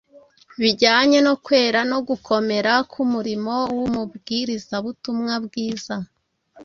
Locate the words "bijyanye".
0.61-1.17